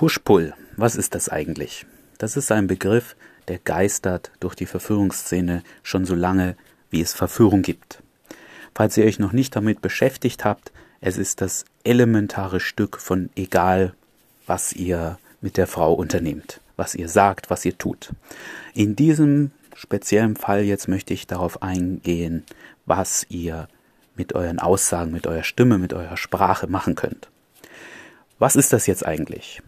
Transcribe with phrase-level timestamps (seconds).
[0.00, 1.84] Push-Pull, was ist das eigentlich?
[2.16, 3.16] Das ist ein Begriff,
[3.48, 6.56] der geistert durch die Verführungsszene schon so lange,
[6.88, 8.02] wie es Verführung gibt.
[8.74, 13.92] Falls ihr euch noch nicht damit beschäftigt habt, es ist das elementare Stück von egal,
[14.46, 18.08] was ihr mit der Frau unternehmt, was ihr sagt, was ihr tut.
[18.72, 22.44] In diesem speziellen Fall jetzt möchte ich darauf eingehen,
[22.86, 23.68] was ihr
[24.16, 27.28] mit euren Aussagen, mit eurer Stimme, mit eurer Sprache machen könnt.
[28.38, 29.60] Was ist das jetzt eigentlich?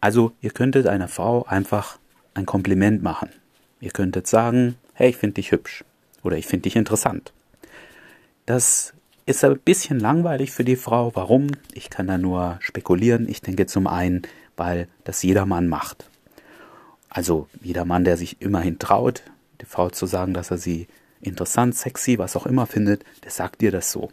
[0.00, 1.98] Also, ihr könntet einer Frau einfach
[2.34, 3.30] ein Kompliment machen.
[3.80, 5.84] Ihr könntet sagen, hey, ich finde dich hübsch
[6.22, 7.32] oder ich finde dich interessant.
[8.46, 8.94] Das
[9.26, 11.14] ist ein bisschen langweilig für die Frau.
[11.14, 11.48] Warum?
[11.72, 13.28] Ich kann da nur spekulieren.
[13.28, 14.22] Ich denke zum einen,
[14.56, 16.10] weil das jedermann macht.
[17.08, 19.22] Also jeder Mann, der sich immerhin traut,
[19.60, 20.88] die Frau zu sagen, dass er sie
[21.20, 24.10] interessant, sexy, was auch immer findet, der sagt dir das so.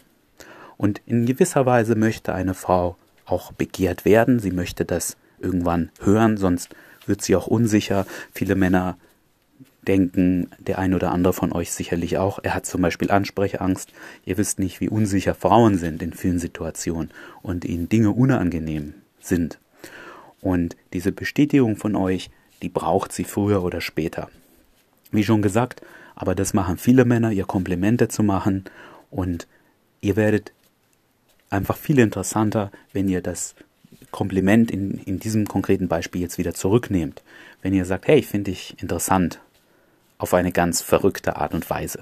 [0.78, 4.40] Und in gewisser Weise möchte eine Frau auch begehrt werden.
[4.40, 6.70] Sie möchte das irgendwann hören, sonst
[7.05, 8.05] wird sie auch unsicher.
[8.34, 8.98] Viele Männer
[9.88, 13.92] denken, der ein oder andere von euch sicherlich auch, er hat zum Beispiel Ansprechangst.
[14.26, 17.11] Ihr wisst nicht, wie unsicher Frauen sind in vielen Situationen
[17.42, 19.59] und ihnen Dinge unangenehm sind.
[20.42, 22.30] Und diese Bestätigung von euch,
[22.61, 24.30] die braucht sie früher oder später.
[25.11, 25.81] Wie schon gesagt,
[26.16, 28.66] aber das machen viele Männer, ihr Komplimente zu machen
[29.09, 29.48] und
[30.02, 30.52] ihr werdet
[31.50, 33.56] einfach viel interessanter, wenn ihr das
[34.18, 37.22] Kompliment in, in diesem konkreten Beispiel jetzt wieder zurücknehmt.
[37.62, 39.40] Wenn ihr sagt, hey, ich finde dich interessant,
[40.18, 42.00] auf eine ganz verrückte Art und Weise.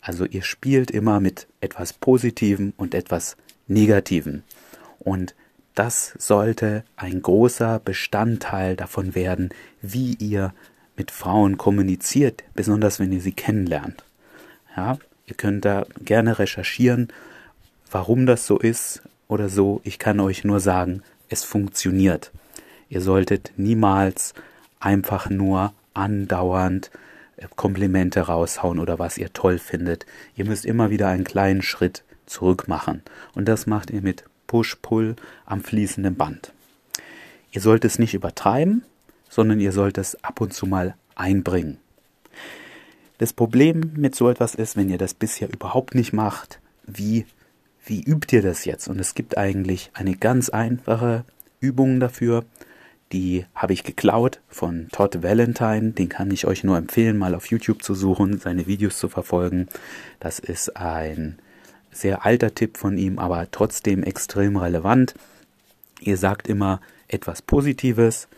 [0.00, 4.44] Also ihr spielt immer mit etwas Positivem und etwas Negativem.
[5.00, 5.34] Und
[5.74, 9.48] das sollte ein großer Bestandteil davon werden,
[9.82, 10.54] wie ihr
[10.96, 14.04] mit Frauen kommuniziert, besonders wenn ihr sie kennenlernt.
[14.76, 17.08] Ja, ihr könnt da gerne recherchieren,
[17.90, 19.80] warum das so ist oder so.
[19.84, 22.32] Ich kann euch nur sagen, es funktioniert.
[22.88, 24.34] Ihr solltet niemals
[24.80, 26.90] einfach nur andauernd
[27.36, 30.06] äh, Komplimente raushauen oder was ihr toll findet.
[30.36, 33.02] Ihr müsst immer wieder einen kleinen Schritt zurück machen.
[33.34, 35.16] Und das macht ihr mit Push-Pull
[35.46, 36.52] am fließenden Band.
[37.52, 38.82] Ihr sollt es nicht übertreiben,
[39.28, 41.78] sondern ihr sollt es ab und zu mal einbringen.
[43.18, 47.26] Das Problem mit so etwas ist, wenn ihr das bisher überhaupt nicht macht, wie,
[47.88, 48.86] wie übt ihr das jetzt?
[48.88, 51.24] Und es gibt eigentlich eine ganz einfache
[51.60, 52.44] Übung dafür,
[53.12, 55.92] die habe ich geklaut von Todd Valentine.
[55.92, 59.68] Den kann ich euch nur empfehlen, mal auf YouTube zu suchen, seine Videos zu verfolgen.
[60.20, 61.38] Das ist ein
[61.90, 65.14] sehr alter Tipp von ihm, aber trotzdem extrem relevant.
[66.00, 68.28] Ihr sagt immer etwas Positives,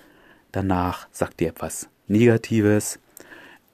[0.53, 3.00] danach sagt ihr etwas Negatives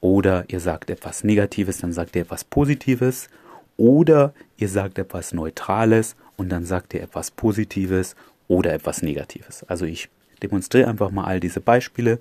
[0.00, 3.28] oder ihr sagt etwas Negatives, dann sagt ihr etwas Positives
[3.76, 8.16] oder ihr sagt etwas Neutrales und dann sagt ihr etwas Positives
[8.48, 9.64] oder etwas Negatives.
[9.64, 10.09] Also ich
[10.42, 12.19] demonstriere einfach mal all diese Beispiele.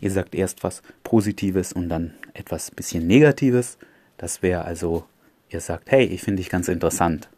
[0.00, 3.78] Ihr sagt erst was Positives und dann etwas bisschen Negatives.
[4.16, 5.04] Das wäre also,
[5.50, 7.28] ihr sagt, hey, ich finde dich ganz interessant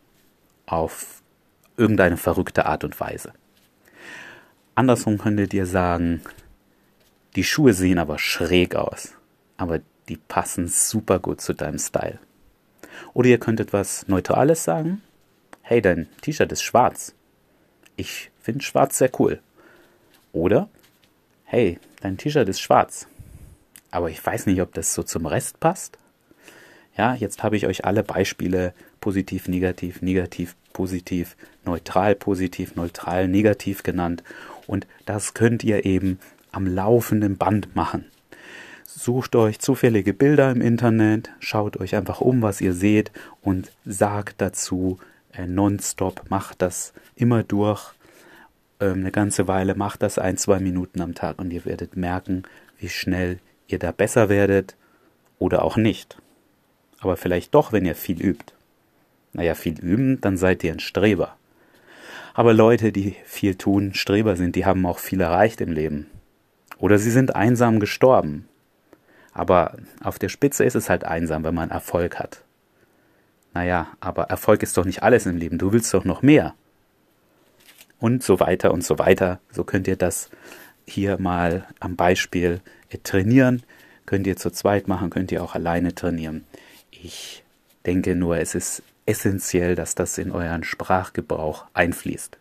[0.66, 1.22] auf
[1.76, 3.32] irgendeine verrückte Art und Weise.
[4.74, 6.22] Andersrum könntet ihr sagen,
[7.36, 9.14] die Schuhe sehen aber schräg aus,
[9.56, 12.18] aber die passen super gut zu deinem Style.
[13.12, 15.02] Oder ihr könntet was Neutrales sagen.
[15.62, 17.14] Hey, dein T-Shirt ist schwarz.
[17.96, 19.40] Ich finde schwarz sehr cool.
[20.32, 20.68] Oder,
[21.44, 23.06] hey, dein T-Shirt ist schwarz.
[23.90, 25.98] Aber ich weiß nicht, ob das so zum Rest passt.
[26.96, 33.82] Ja, jetzt habe ich euch alle Beispiele positiv, negativ, negativ, positiv, neutral, positiv, neutral, negativ
[33.82, 34.22] genannt.
[34.66, 36.18] Und das könnt ihr eben
[36.52, 38.06] am laufenden Band machen.
[38.86, 44.40] Sucht euch zufällige Bilder im Internet, schaut euch einfach um, was ihr seht und sagt
[44.42, 44.98] dazu
[45.32, 47.94] äh, nonstop, macht das immer durch,
[48.80, 52.42] ähm, eine ganze Weile, macht das ein, zwei Minuten am Tag und ihr werdet merken,
[52.78, 54.76] wie schnell ihr da besser werdet
[55.38, 56.18] oder auch nicht.
[57.00, 58.52] Aber vielleicht doch, wenn ihr viel übt.
[59.32, 61.36] Naja, viel üben, dann seid ihr ein Streber.
[62.34, 66.06] Aber Leute, die viel tun, Streber sind, die haben auch viel erreicht im Leben.
[66.78, 68.46] Oder sie sind einsam gestorben.
[69.34, 72.40] Aber auf der Spitze ist es halt einsam, wenn man Erfolg hat.
[73.52, 75.58] Naja, aber Erfolg ist doch nicht alles im Leben.
[75.58, 76.54] Du willst doch noch mehr.
[77.98, 79.40] Und so weiter und so weiter.
[79.50, 80.30] So könnt ihr das
[80.86, 82.60] hier mal am Beispiel
[83.02, 83.62] trainieren.
[84.06, 86.44] Könnt ihr zu zweit machen, könnt ihr auch alleine trainieren.
[86.90, 87.42] Ich
[87.86, 92.38] denke nur, es ist essentiell, dass das in euren Sprachgebrauch einfließt.